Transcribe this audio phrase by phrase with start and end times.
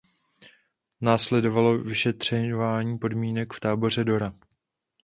[1.01, 4.33] Následovalo vyšetřování podmínek v táboře Dora.